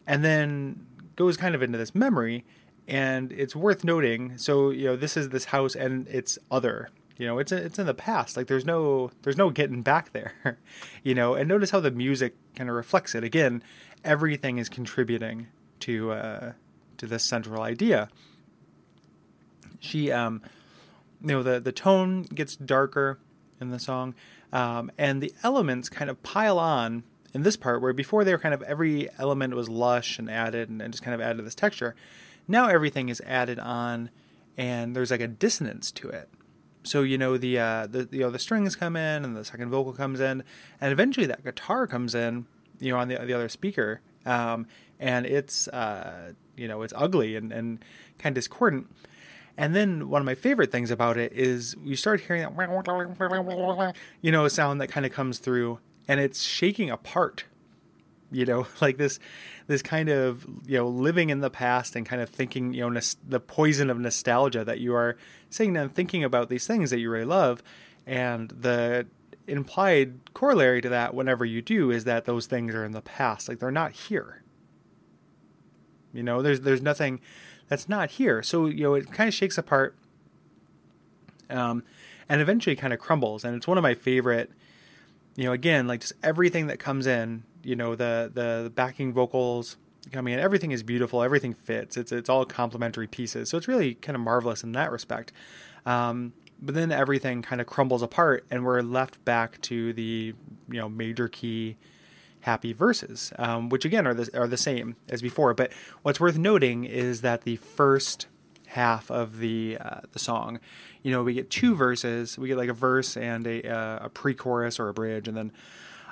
and 0.05 0.23
then 0.23 0.85
goes 1.15 1.35
kind 1.35 1.55
of 1.55 1.63
into 1.63 1.77
this 1.77 1.95
memory. 1.95 2.45
And 2.87 3.31
it's 3.31 3.55
worth 3.55 3.83
noting. 3.83 4.37
So 4.37 4.69
you 4.69 4.85
know, 4.85 4.95
this 4.95 5.17
is 5.17 5.29
this 5.29 5.45
house, 5.45 5.75
and 5.75 6.07
it's 6.07 6.37
other. 6.51 6.89
You 7.17 7.27
know, 7.27 7.39
it's 7.39 7.51
it's 7.51 7.79
in 7.79 7.85
the 7.87 7.93
past. 7.93 8.37
Like 8.37 8.47
there's 8.47 8.65
no 8.65 9.11
there's 9.23 9.37
no 9.37 9.49
getting 9.49 9.81
back 9.81 10.13
there. 10.13 10.33
you 11.03 11.15
know, 11.15 11.33
and 11.33 11.47
notice 11.49 11.71
how 11.71 11.79
the 11.79 11.91
music 11.91 12.35
kind 12.55 12.69
of 12.69 12.75
reflects 12.75 13.15
it. 13.15 13.23
Again, 13.23 13.63
everything 14.03 14.57
is 14.57 14.69
contributing 14.69 15.47
to 15.89 16.11
uh, 16.11 16.51
to 16.97 17.07
this 17.07 17.23
central 17.23 17.63
idea. 17.63 18.09
She, 19.79 20.11
um, 20.11 20.41
you 21.21 21.29
know, 21.29 21.43
the 21.43 21.59
the 21.59 21.71
tone 21.71 22.23
gets 22.23 22.55
darker 22.55 23.17
in 23.59 23.71
the 23.71 23.79
song, 23.79 24.13
um, 24.53 24.91
and 24.97 25.21
the 25.21 25.33
elements 25.43 25.89
kind 25.89 26.09
of 26.09 26.21
pile 26.21 26.59
on 26.59 27.03
in 27.33 27.41
this 27.41 27.57
part 27.57 27.81
where 27.81 27.93
before 27.93 28.23
they 28.23 28.31
were 28.31 28.39
kind 28.39 28.53
of 28.53 28.61
every 28.63 29.09
element 29.17 29.55
was 29.55 29.67
lush 29.67 30.19
and 30.19 30.29
added 30.29 30.69
and, 30.69 30.81
and 30.81 30.93
just 30.93 31.03
kind 31.03 31.15
of 31.15 31.21
added 31.21 31.43
this 31.45 31.55
texture. 31.55 31.95
Now 32.47 32.67
everything 32.67 33.09
is 33.09 33.21
added 33.25 33.57
on, 33.57 34.11
and 34.57 34.95
there's 34.95 35.11
like 35.11 35.21
a 35.21 35.27
dissonance 35.27 35.91
to 35.93 36.09
it. 36.09 36.29
So 36.83 37.01
you 37.01 37.17
know 37.17 37.37
the 37.37 37.57
uh, 37.57 37.87
the 37.87 38.07
you 38.11 38.19
know 38.19 38.29
the 38.29 38.39
strings 38.39 38.75
come 38.75 38.95
in 38.95 39.25
and 39.25 39.35
the 39.35 39.43
second 39.43 39.69
vocal 39.69 39.93
comes 39.93 40.19
in, 40.19 40.43
and 40.79 40.91
eventually 40.91 41.25
that 41.27 41.43
guitar 41.43 41.87
comes 41.87 42.13
in, 42.13 42.45
you 42.79 42.91
know, 42.91 42.99
on 42.99 43.07
the 43.07 43.17
the 43.17 43.33
other 43.33 43.49
speaker, 43.49 44.01
um, 44.25 44.67
and 44.99 45.25
it's 45.25 45.67
uh, 45.69 46.33
you 46.55 46.67
know 46.67 46.81
it's 46.81 46.93
ugly 46.95 47.35
and 47.35 47.51
and 47.51 47.83
kind 48.17 48.35
of 48.35 48.41
discordant. 48.41 48.87
And 49.57 49.75
then 49.75 50.09
one 50.09 50.21
of 50.21 50.25
my 50.25 50.35
favorite 50.35 50.71
things 50.71 50.89
about 50.89 51.17
it 51.17 51.33
is 51.33 51.75
you 51.83 51.97
start 51.97 52.21
hearing 52.21 52.43
that, 52.43 52.55
you 54.21 54.31
know, 54.31 54.45
a 54.45 54.49
sound 54.49 54.79
that 54.79 54.87
kind 54.87 55.05
of 55.05 55.11
comes 55.11 55.37
through 55.39 55.79
and 56.07 56.19
it's 56.21 56.41
shaking 56.43 56.89
apart. 56.89 57.43
You 58.31 58.45
know, 58.45 58.67
like 58.81 58.97
this, 58.97 59.19
this 59.67 59.81
kind 59.81 60.09
of 60.09 60.45
you 60.65 60.77
know 60.77 60.87
living 60.87 61.29
in 61.29 61.39
the 61.39 61.49
past 61.49 61.95
and 61.95 62.05
kind 62.05 62.21
of 62.21 62.29
thinking 62.29 62.73
you 62.73 62.81
know 62.81 62.89
nos- 62.89 63.17
the 63.27 63.39
poison 63.39 63.89
of 63.89 63.99
nostalgia 63.99 64.63
that 64.63 64.79
you 64.79 64.93
are 64.95 65.17
sitting 65.49 65.75
and 65.77 65.93
thinking 65.93 66.23
about 66.23 66.49
these 66.49 66.67
things 66.67 66.89
that 66.89 66.99
you 66.99 67.09
really 67.09 67.25
love, 67.25 67.63
and 68.05 68.49
the 68.49 69.07
implied 69.47 70.19
corollary 70.33 70.79
to 70.81 70.89
that 70.89 71.13
whenever 71.13 71.43
you 71.43 71.61
do 71.61 71.91
is 71.91 72.03
that 72.03 72.25
those 72.25 72.45
things 72.45 72.73
are 72.75 72.85
in 72.85 72.91
the 72.91 73.01
past, 73.01 73.49
like 73.49 73.59
they're 73.59 73.71
not 73.71 73.91
here. 73.91 74.43
You 76.13 76.23
know, 76.23 76.41
there's 76.41 76.61
there's 76.61 76.81
nothing 76.81 77.19
that's 77.67 77.87
not 77.87 78.11
here. 78.11 78.41
So 78.43 78.65
you 78.67 78.83
know, 78.83 78.93
it 78.95 79.11
kind 79.11 79.27
of 79.27 79.33
shakes 79.33 79.57
apart, 79.57 79.95
um, 81.49 81.83
and 82.27 82.41
eventually 82.41 82.75
kind 82.75 82.93
of 82.93 82.99
crumbles. 82.99 83.43
And 83.43 83.55
it's 83.55 83.67
one 83.67 83.77
of 83.77 83.81
my 83.81 83.95
favorite. 83.95 84.51
You 85.35 85.45
know, 85.45 85.53
again, 85.53 85.87
like 85.87 86.01
just 86.01 86.13
everything 86.23 86.67
that 86.67 86.79
comes 86.79 87.07
in. 87.07 87.43
You 87.63 87.75
know, 87.75 87.95
the 87.95 88.31
the, 88.33 88.63
the 88.63 88.69
backing 88.69 89.13
vocals 89.13 89.77
coming 90.11 90.33
in, 90.33 90.39
everything 90.39 90.71
is 90.71 90.83
beautiful. 90.83 91.21
Everything 91.21 91.53
fits. 91.53 91.97
It's 91.97 92.11
it's 92.11 92.29
all 92.29 92.45
complementary 92.45 93.07
pieces. 93.07 93.49
So 93.49 93.57
it's 93.57 93.67
really 93.67 93.95
kind 93.95 94.15
of 94.15 94.21
marvelous 94.21 94.63
in 94.63 94.71
that 94.73 94.91
respect. 94.91 95.31
Um, 95.85 96.33
but 96.61 96.75
then 96.75 96.91
everything 96.91 97.41
kind 97.41 97.61
of 97.61 97.67
crumbles 97.67 98.01
apart, 98.01 98.45
and 98.51 98.65
we're 98.65 98.81
left 98.81 99.23
back 99.23 99.61
to 99.61 99.93
the 99.93 100.33
you 100.69 100.79
know 100.79 100.89
major 100.89 101.27
key 101.27 101.77
happy 102.41 102.73
verses, 102.73 103.33
um, 103.37 103.69
which 103.69 103.85
again 103.85 104.07
are 104.07 104.13
the, 104.13 104.39
are 104.39 104.47
the 104.47 104.57
same 104.57 104.95
as 105.09 105.21
before. 105.21 105.53
But 105.53 105.71
what's 106.01 106.19
worth 106.19 106.37
noting 106.37 106.85
is 106.85 107.21
that 107.21 107.41
the 107.41 107.57
first 107.57 108.27
half 108.67 109.09
of 109.09 109.39
the 109.39 109.77
uh, 109.79 110.01
the 110.11 110.19
song, 110.19 110.59
you 111.03 111.11
know, 111.11 111.23
we 111.23 111.33
get 111.33 111.49
two 111.49 111.75
verses. 111.75 112.37
We 112.37 112.47
get 112.47 112.57
like 112.57 112.69
a 112.69 112.73
verse 112.73 113.17
and 113.17 113.45
a, 113.45 113.69
uh, 113.69 114.05
a 114.05 114.09
pre-chorus 114.09 114.79
or 114.79 114.89
a 114.89 114.93
bridge, 114.93 115.27
and 115.27 115.35
then 115.35 115.51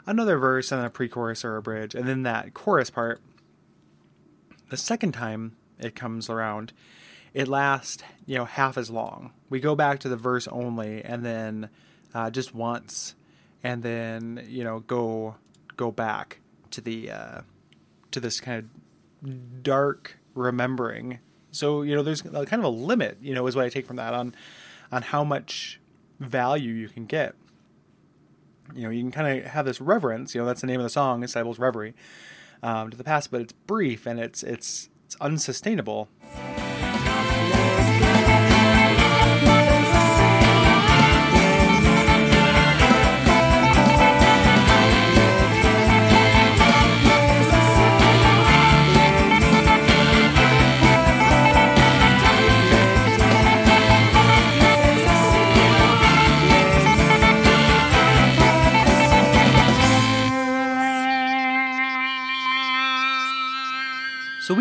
another 0.06 0.38
verse 0.38 0.72
and 0.72 0.86
a 0.86 0.90
pre-chorus 0.90 1.46
or 1.46 1.58
a 1.58 1.62
bridge, 1.62 1.96
and 1.96 2.08
then 2.08 2.24
that 2.24 2.54
chorus 2.54 2.90
part. 2.90 3.22
The 4.70 4.78
second 4.78 5.14
time 5.14 5.56
it 5.80 5.96
comes 5.96 6.30
around, 6.30 6.74
it 7.34 7.48
lasts 7.48 8.04
you 8.26 8.36
know 8.36 8.46
half 8.46 8.78
as 8.78 8.90
long. 8.90 9.32
We 9.50 9.60
go 9.60 9.76
back 9.76 10.00
to 10.00 10.10
the 10.10 10.18
verse 10.18 10.48
only, 10.50 11.04
and 11.04 11.26
then 11.26 11.70
uh, 12.14 12.32
just 12.32 12.54
once, 12.54 13.16
and 13.64 13.82
then 13.84 14.46
you 14.50 14.64
know 14.64 14.80
go 14.80 15.36
go 15.78 15.92
back 15.92 16.40
to 16.72 16.82
the 16.82 17.10
uh, 17.10 17.42
to 18.12 18.20
this 18.20 18.40
kind 18.40 18.70
of 19.24 19.64
dark 19.64 20.18
remembering. 20.34 21.20
So 21.52 21.82
you 21.84 21.96
know, 21.96 22.04
there's 22.04 22.22
kind 22.22 22.54
of 22.54 22.64
a 22.64 22.70
limit. 22.70 23.18
You 23.22 23.34
know, 23.34 23.48
is 23.48 23.56
what 23.56 23.66
I 23.66 23.70
take 23.70 23.88
from 23.88 23.96
that 23.96 24.14
on 24.14 24.36
on 24.92 25.04
how 25.04 25.24
much 25.24 25.80
value 26.20 26.74
you 26.74 26.90
can 26.90 27.06
get. 27.06 27.36
You 28.76 28.84
know, 28.84 28.90
you 28.90 29.02
can 29.02 29.12
kind 29.12 29.40
of 29.40 29.46
have 29.46 29.66
this 29.66 29.80
reverence. 29.80 30.36
You 30.36 30.42
know, 30.42 30.48
that's 30.48 30.62
the 30.62 30.68
name 30.68 30.80
of 30.80 30.84
the 30.84 30.90
song, 30.90 31.24
Cybele's 31.24 31.60
Reverie, 31.60 31.94
um, 32.62 32.90
to 32.90 32.98
the 32.98 33.04
past, 33.04 33.32
but 33.32 33.42
it's 33.42 33.54
brief 33.54 34.06
and 34.06 34.20
it's 34.20 34.44
it's 34.44 34.90
it's 35.06 35.16
unsustainable. 35.22 36.10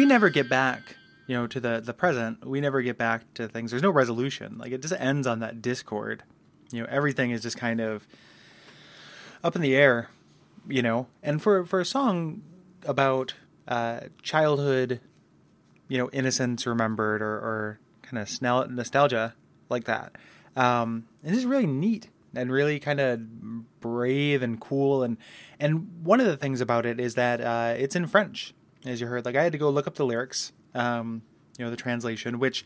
We 0.06 0.08
never 0.08 0.30
get 0.30 0.48
back, 0.48 0.94
you 1.26 1.34
know, 1.36 1.48
to 1.48 1.58
the 1.58 1.80
the 1.84 1.92
present. 1.92 2.46
We 2.46 2.60
never 2.60 2.80
get 2.80 2.96
back 2.96 3.34
to 3.34 3.48
things. 3.48 3.72
There's 3.72 3.82
no 3.82 3.90
resolution. 3.90 4.56
Like 4.56 4.70
it 4.70 4.80
just 4.80 4.94
ends 4.94 5.26
on 5.26 5.40
that 5.40 5.60
discord. 5.60 6.22
You 6.70 6.82
know, 6.82 6.86
everything 6.88 7.32
is 7.32 7.42
just 7.42 7.56
kind 7.56 7.80
of 7.80 8.06
up 9.42 9.56
in 9.56 9.62
the 9.62 9.74
air. 9.74 10.10
You 10.68 10.82
know, 10.82 11.08
and 11.24 11.42
for 11.42 11.64
for 11.64 11.80
a 11.80 11.84
song 11.84 12.42
about 12.84 13.34
uh, 13.66 14.00
childhood, 14.22 15.00
you 15.88 15.98
know, 15.98 16.08
innocence 16.12 16.66
remembered 16.66 17.20
or, 17.20 17.34
or 17.34 17.80
kind 18.02 18.22
of 18.22 18.70
nostalgia 18.70 19.34
like 19.68 19.84
that. 19.84 20.14
Um, 20.54 21.06
this 21.24 21.36
is 21.36 21.46
really 21.46 21.66
neat 21.66 22.10
and 22.32 22.52
really 22.52 22.78
kind 22.78 23.00
of 23.00 23.80
brave 23.80 24.40
and 24.40 24.60
cool. 24.60 25.02
And 25.02 25.16
and 25.58 26.04
one 26.04 26.20
of 26.20 26.26
the 26.26 26.36
things 26.36 26.60
about 26.60 26.86
it 26.86 27.00
is 27.00 27.14
that 27.16 27.40
uh, 27.40 27.74
it's 27.76 27.96
in 27.96 28.06
French 28.06 28.54
as 28.88 29.00
you 29.00 29.06
heard. 29.06 29.24
Like 29.24 29.36
I 29.36 29.42
had 29.42 29.52
to 29.52 29.58
go 29.58 29.70
look 29.70 29.86
up 29.86 29.94
the 29.94 30.06
lyrics, 30.06 30.52
um, 30.74 31.22
you 31.58 31.64
know, 31.64 31.70
the 31.70 31.76
translation, 31.76 32.38
which 32.38 32.64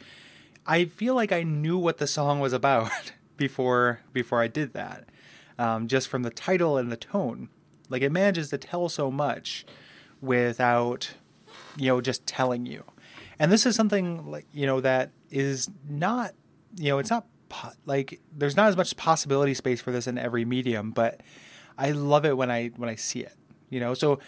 I 0.66 0.84
feel 0.86 1.14
like 1.14 1.32
I 1.32 1.42
knew 1.42 1.78
what 1.78 1.98
the 1.98 2.06
song 2.06 2.40
was 2.40 2.52
about 2.52 3.12
before 3.36 4.00
before 4.12 4.42
I 4.42 4.48
did 4.48 4.72
that, 4.74 5.08
um, 5.58 5.88
just 5.88 6.08
from 6.08 6.22
the 6.22 6.30
title 6.30 6.76
and 6.76 6.90
the 6.90 6.96
tone. 6.96 7.48
Like 7.88 8.02
it 8.02 8.12
manages 8.12 8.50
to 8.50 8.58
tell 8.58 8.88
so 8.88 9.10
much 9.10 9.64
without, 10.20 11.14
you 11.76 11.88
know, 11.88 12.00
just 12.00 12.26
telling 12.26 12.66
you. 12.66 12.84
And 13.38 13.50
this 13.50 13.64
is 13.64 13.74
something 13.74 14.30
like 14.30 14.46
you 14.52 14.66
know 14.66 14.80
that 14.80 15.10
is 15.30 15.70
not, 15.88 16.34
you 16.76 16.90
know, 16.90 16.98
it's 16.98 17.10
not 17.10 17.26
po- 17.48 17.72
like 17.86 18.20
there's 18.36 18.56
not 18.56 18.68
as 18.68 18.76
much 18.76 18.96
possibility 18.96 19.54
space 19.54 19.80
for 19.80 19.90
this 19.90 20.06
in 20.06 20.18
every 20.18 20.44
medium, 20.44 20.90
but 20.90 21.20
I 21.78 21.92
love 21.92 22.24
it 22.24 22.36
when 22.36 22.50
I 22.50 22.68
when 22.76 22.88
I 22.88 22.94
see 22.94 23.20
it. 23.20 23.34
You 23.70 23.80
know, 23.80 23.94
so 23.94 24.18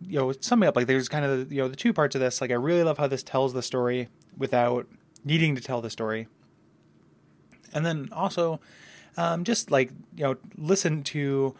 you 0.00 0.18
know, 0.18 0.32
sum 0.32 0.42
summing 0.42 0.68
up, 0.68 0.76
like 0.76 0.86
there's 0.86 1.08
kind 1.08 1.24
of 1.24 1.52
you 1.52 1.62
know 1.62 1.68
the 1.68 1.76
two 1.76 1.92
parts 1.92 2.14
of 2.14 2.20
this. 2.20 2.40
Like 2.40 2.50
I 2.50 2.54
really 2.54 2.82
love 2.82 2.98
how 2.98 3.06
this 3.06 3.22
tells 3.22 3.52
the 3.52 3.62
story 3.62 4.08
without 4.36 4.86
needing 5.24 5.54
to 5.56 5.60
tell 5.60 5.80
the 5.80 5.90
story, 5.90 6.28
and 7.72 7.84
then 7.84 8.08
also 8.12 8.60
um, 9.16 9.44
just 9.44 9.70
like 9.70 9.90
you 10.16 10.24
know 10.24 10.36
listen 10.56 11.02
to 11.04 11.54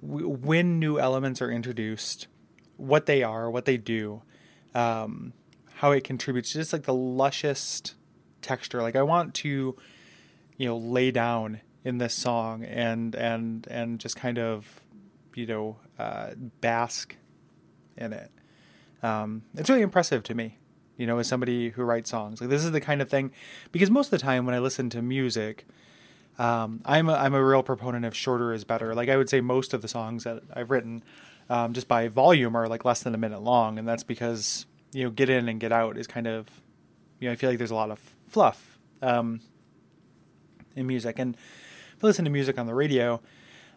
w- 0.00 0.28
when 0.28 0.78
new 0.78 0.98
elements 0.98 1.42
are 1.42 1.50
introduced, 1.50 2.28
what 2.76 3.06
they 3.06 3.22
are, 3.22 3.50
what 3.50 3.64
they 3.64 3.76
do, 3.76 4.22
um, 4.74 5.32
how 5.76 5.90
it 5.90 6.04
contributes. 6.04 6.52
Just 6.52 6.72
like 6.72 6.84
the 6.84 6.94
luscious 6.94 7.82
texture. 8.40 8.82
Like 8.82 8.96
I 8.96 9.02
want 9.02 9.34
to 9.34 9.76
you 10.56 10.68
know 10.68 10.76
lay 10.76 11.10
down 11.10 11.60
in 11.84 11.98
this 11.98 12.14
song 12.14 12.64
and 12.64 13.14
and 13.14 13.66
and 13.70 13.98
just 13.98 14.16
kind 14.16 14.38
of 14.38 14.80
you 15.34 15.46
know 15.46 15.76
uh, 15.98 16.30
bask 16.60 17.16
in 17.96 18.12
it. 18.12 18.30
Um, 19.02 19.42
it's 19.54 19.68
really 19.68 19.82
impressive 19.82 20.22
to 20.24 20.34
me, 20.34 20.58
you 20.96 21.06
know, 21.06 21.18
as 21.18 21.28
somebody 21.28 21.70
who 21.70 21.82
writes 21.82 22.10
songs. 22.10 22.40
Like 22.40 22.50
this 22.50 22.64
is 22.64 22.72
the 22.72 22.80
kind 22.80 23.02
of 23.02 23.10
thing, 23.10 23.32
because 23.70 23.90
most 23.90 24.06
of 24.06 24.12
the 24.12 24.18
time 24.18 24.46
when 24.46 24.54
I 24.54 24.58
listen 24.58 24.88
to 24.90 25.02
music, 25.02 25.66
um, 26.38 26.80
I'm 26.84 27.08
a, 27.08 27.14
I'm 27.14 27.34
a 27.34 27.44
real 27.44 27.62
proponent 27.62 28.04
of 28.04 28.16
shorter 28.16 28.52
is 28.52 28.64
better. 28.64 28.94
Like 28.94 29.08
I 29.08 29.16
would 29.16 29.28
say 29.28 29.40
most 29.40 29.74
of 29.74 29.82
the 29.82 29.88
songs 29.88 30.24
that 30.24 30.42
I've 30.54 30.70
written, 30.70 31.04
um, 31.48 31.72
just 31.74 31.86
by 31.86 32.08
volume, 32.08 32.56
are 32.56 32.66
like 32.66 32.84
less 32.84 33.02
than 33.02 33.14
a 33.14 33.18
minute 33.18 33.42
long, 33.42 33.78
and 33.78 33.86
that's 33.86 34.02
because 34.02 34.66
you 34.92 35.04
know 35.04 35.10
get 35.10 35.28
in 35.28 35.48
and 35.48 35.60
get 35.60 35.72
out 35.72 35.96
is 35.96 36.06
kind 36.06 36.26
of, 36.26 36.48
you 37.20 37.28
know, 37.28 37.32
I 37.32 37.36
feel 37.36 37.50
like 37.50 37.58
there's 37.58 37.70
a 37.70 37.76
lot 37.76 37.90
of 37.90 38.00
fluff 38.26 38.78
um, 39.02 39.40
in 40.74 40.86
music, 40.86 41.18
and 41.18 41.36
if 41.96 42.02
I 42.02 42.06
listen 42.06 42.24
to 42.24 42.30
music 42.30 42.58
on 42.58 42.66
the 42.66 42.74
radio, 42.74 43.20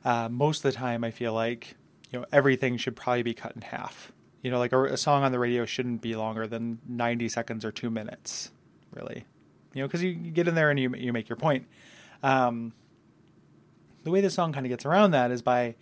uh, 0.06 0.30
most 0.30 0.64
of 0.64 0.72
the 0.72 0.78
time 0.78 1.04
I 1.04 1.12
feel 1.12 1.34
like 1.34 1.76
you 2.12 2.20
know 2.20 2.26
everything 2.32 2.78
should 2.78 2.96
probably 2.96 3.24
be 3.24 3.34
cut 3.34 3.54
in 3.56 3.62
half. 3.62 4.12
You 4.42 4.52
know, 4.52 4.60
like 4.60 4.72
a, 4.72 4.84
a 4.86 4.98
song 4.98 5.24
on 5.24 5.32
the 5.32 5.40
radio 5.40 5.66
shouldn't 5.66 6.02
be 6.02 6.16
longer 6.16 6.48
than 6.48 6.80
90 6.88 7.28
seconds 7.30 7.66
or 7.66 7.72
two 7.72 7.90
minutes, 7.90 8.52
really. 8.94 9.26
You 9.74 9.82
know, 9.82 9.88
because 9.88 10.04
you, 10.04 10.14
get 10.14 10.48
in 10.48 10.56
there 10.56 10.70
and 10.70 10.80
you 10.80 10.94
you 10.96 11.12
make 11.12 11.30
your 11.30 11.36
point. 11.36 11.68
Um, 12.24 12.74
the 14.04 14.12
way 14.12 14.22
the 14.22 14.30
song 14.30 14.54
kind 14.54 14.66
of 14.66 14.70
gets 14.70 14.86
around 14.86 15.12
that 15.12 15.32
is 15.32 15.42
by 15.42 15.76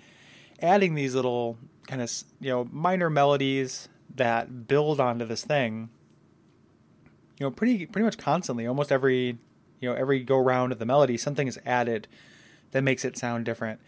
adding 0.61 0.95
these 0.95 1.13
little 1.13 1.57
kind 1.87 2.01
of 2.01 2.11
you 2.39 2.49
know 2.49 2.67
minor 2.71 3.09
melodies 3.09 3.87
that 4.15 4.67
build 4.67 4.99
onto 4.99 5.25
this 5.25 5.43
thing. 5.43 5.89
You 7.39 7.45
know, 7.45 7.51
pretty 7.51 7.85
pretty 7.85 8.05
much 8.05 8.17
constantly, 8.17 8.65
almost 8.65 8.91
every 8.91 9.37
you 9.79 9.89
know 9.89 9.93
every 9.93 10.21
go 10.21 10.37
round 10.37 10.71
of 10.71 10.79
the 10.79 10.85
melody, 10.85 11.17
something 11.17 11.47
is 11.47 11.59
added 11.65 12.07
that 12.71 12.81
makes 12.81 13.05
it 13.05 13.17
sound 13.17 13.45
different. 13.45 13.79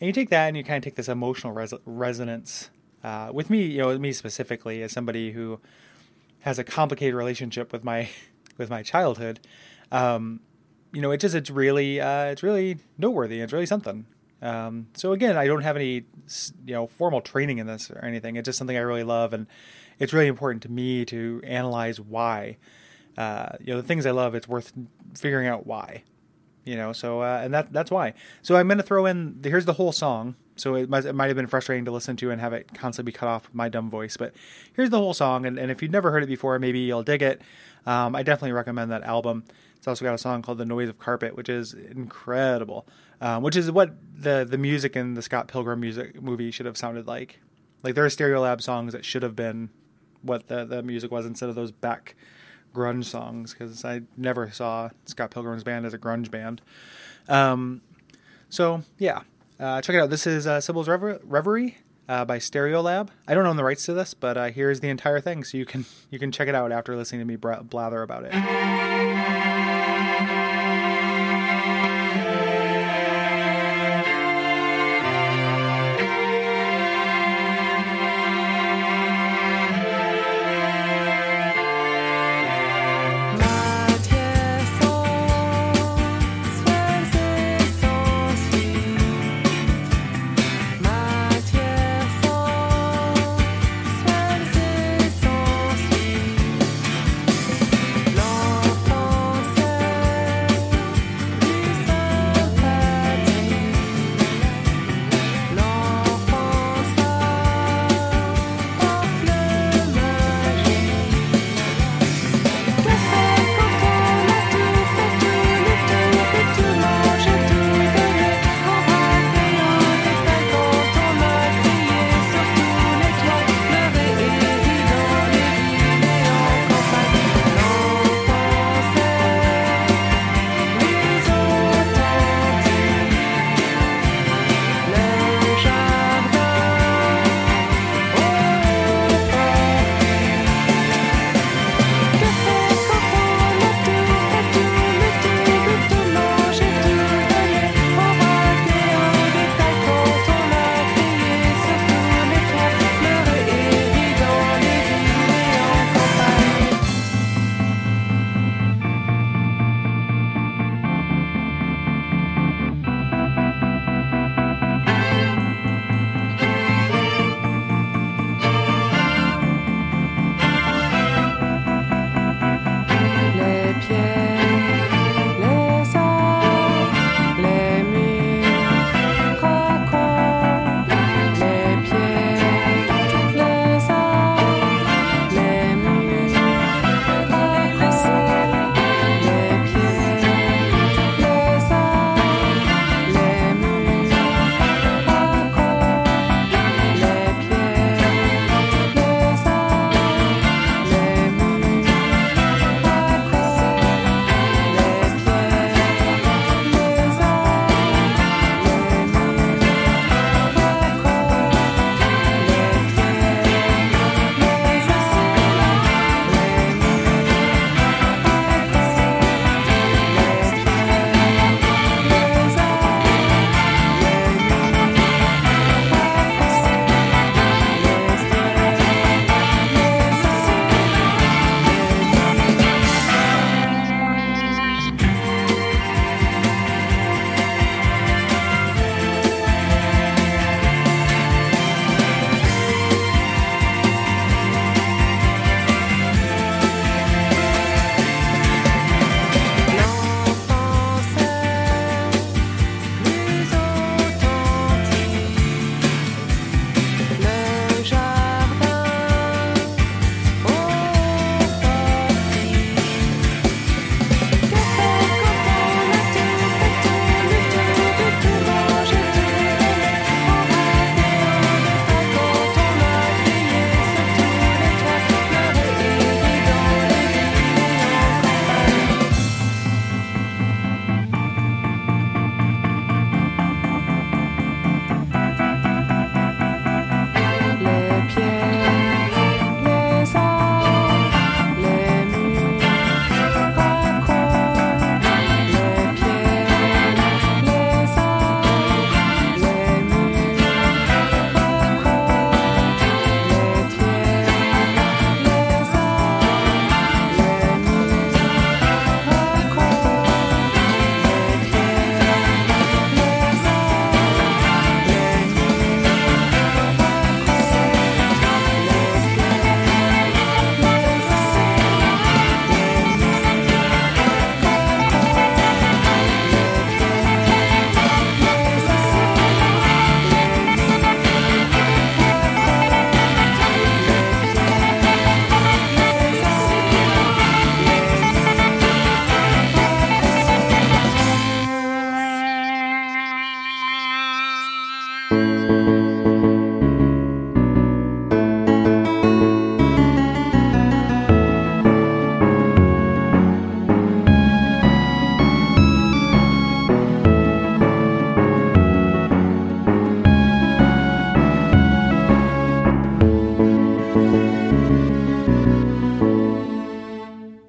And 0.00 0.06
you 0.06 0.12
take 0.12 0.30
that 0.30 0.48
and 0.48 0.56
you 0.56 0.64
kind 0.64 0.78
of 0.78 0.84
take 0.84 0.94
this 0.94 1.08
emotional 1.08 1.52
res- 1.52 1.74
resonance 1.84 2.70
uh, 3.04 3.30
with 3.32 3.50
me, 3.50 3.64
you 3.64 3.78
know, 3.78 3.98
me 3.98 4.12
specifically 4.12 4.82
as 4.82 4.92
somebody 4.92 5.32
who 5.32 5.60
has 6.40 6.58
a 6.58 6.64
complicated 6.64 7.14
relationship 7.14 7.72
with 7.72 7.84
my 7.84 8.08
with 8.58 8.70
my 8.70 8.82
childhood. 8.82 9.40
Um, 9.92 10.40
you 10.92 11.00
know, 11.00 11.10
it 11.10 11.18
just 11.18 11.34
it's 11.34 11.50
really 11.50 12.00
uh, 12.00 12.24
it's 12.24 12.42
really 12.42 12.78
noteworthy. 12.98 13.40
It's 13.40 13.52
really 13.52 13.66
something. 13.66 14.06
Um, 14.42 14.88
so 14.94 15.12
again, 15.12 15.36
I 15.36 15.46
don't 15.46 15.62
have 15.62 15.76
any 15.76 16.04
you 16.66 16.74
know 16.74 16.86
formal 16.86 17.20
training 17.20 17.58
in 17.58 17.66
this 17.66 17.90
or 17.90 18.04
anything. 18.04 18.36
It's 18.36 18.46
just 18.46 18.58
something 18.58 18.76
I 18.76 18.80
really 18.80 19.04
love, 19.04 19.32
and 19.32 19.46
it's 19.98 20.12
really 20.12 20.28
important 20.28 20.62
to 20.62 20.70
me 20.70 21.04
to 21.06 21.40
analyze 21.44 22.00
why. 22.00 22.56
Uh, 23.18 23.50
you 23.60 23.74
know, 23.74 23.80
the 23.80 23.86
things 23.86 24.06
I 24.06 24.12
love, 24.12 24.34
it's 24.34 24.48
worth 24.48 24.72
figuring 25.14 25.46
out 25.46 25.66
why. 25.66 26.04
You 26.70 26.76
know, 26.76 26.92
so 26.92 27.20
uh, 27.20 27.40
and 27.42 27.52
that 27.52 27.72
that's 27.72 27.90
why. 27.90 28.14
So 28.42 28.54
I'm 28.54 28.68
going 28.68 28.78
to 28.78 28.84
throw 28.84 29.04
in. 29.04 29.40
Here's 29.42 29.64
the 29.64 29.72
whole 29.72 29.90
song. 29.90 30.36
So 30.54 30.76
it 30.76 30.88
might, 30.88 31.04
it 31.04 31.14
might 31.14 31.26
have 31.26 31.34
been 31.34 31.48
frustrating 31.48 31.84
to 31.86 31.90
listen 31.90 32.16
to 32.18 32.30
and 32.30 32.40
have 32.40 32.52
it 32.52 32.72
constantly 32.74 33.10
be 33.10 33.18
cut 33.18 33.28
off 33.28 33.50
my 33.52 33.68
dumb 33.68 33.90
voice. 33.90 34.16
But 34.16 34.34
here's 34.74 34.90
the 34.90 34.98
whole 34.98 35.12
song, 35.12 35.46
and, 35.46 35.58
and 35.58 35.68
if 35.72 35.82
you've 35.82 35.90
never 35.90 36.12
heard 36.12 36.22
it 36.22 36.28
before, 36.28 36.56
maybe 36.60 36.78
you'll 36.78 37.02
dig 37.02 37.22
it. 37.22 37.42
Um, 37.86 38.14
I 38.14 38.22
definitely 38.22 38.52
recommend 38.52 38.92
that 38.92 39.02
album. 39.02 39.42
It's 39.78 39.88
also 39.88 40.04
got 40.04 40.14
a 40.14 40.18
song 40.18 40.42
called 40.42 40.58
"The 40.58 40.64
Noise 40.64 40.90
of 40.90 40.98
Carpet," 41.00 41.34
which 41.34 41.48
is 41.48 41.74
incredible. 41.74 42.86
Um, 43.20 43.42
which 43.42 43.56
is 43.56 43.68
what 43.68 43.96
the 44.14 44.46
the 44.48 44.58
music 44.58 44.94
in 44.94 45.14
the 45.14 45.22
Scott 45.22 45.48
Pilgrim 45.48 45.80
music 45.80 46.22
movie 46.22 46.52
should 46.52 46.66
have 46.66 46.76
sounded 46.76 47.08
like. 47.08 47.40
Like 47.82 47.96
there 47.96 48.04
are 48.04 48.08
Stereolab 48.08 48.62
songs 48.62 48.92
that 48.92 49.04
should 49.04 49.24
have 49.24 49.34
been 49.34 49.70
what 50.22 50.46
the 50.46 50.64
the 50.64 50.84
music 50.84 51.10
was 51.10 51.26
instead 51.26 51.48
of 51.48 51.56
those 51.56 51.72
Beck 51.72 52.14
grunge 52.74 53.04
songs 53.04 53.52
because 53.52 53.84
I 53.84 54.02
never 54.16 54.50
saw 54.50 54.90
Scott 55.06 55.30
Pilgrim's 55.30 55.64
band 55.64 55.86
as 55.86 55.94
a 55.94 55.98
grunge 55.98 56.30
band. 56.30 56.60
Um, 57.28 57.82
so 58.48 58.82
yeah, 58.98 59.22
uh, 59.58 59.80
check 59.80 59.94
it 59.94 60.00
out. 60.00 60.10
This 60.10 60.26
is 60.26 60.46
uh, 60.46 60.58
Cybele's 60.58 60.88
Rever- 60.88 61.20
Reverie 61.24 61.78
uh, 62.08 62.24
by 62.24 62.38
Stereolab. 62.38 63.08
I 63.28 63.34
don't 63.34 63.46
own 63.46 63.56
the 63.56 63.64
rights 63.64 63.86
to 63.86 63.92
this, 63.92 64.14
but 64.14 64.36
uh, 64.36 64.46
here's 64.46 64.80
the 64.80 64.88
entire 64.88 65.20
thing, 65.20 65.44
so 65.44 65.58
you 65.58 65.66
can 65.66 65.84
you 66.10 66.18
can 66.18 66.32
check 66.32 66.48
it 66.48 66.54
out 66.54 66.72
after 66.72 66.96
listening 66.96 67.20
to 67.20 67.24
me 67.24 67.36
blather 67.36 68.02
about 68.02 68.24
it. 68.24 68.89